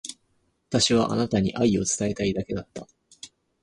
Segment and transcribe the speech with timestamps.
[0.69, 2.87] 私はあなたに愛を伝えたいだけだった。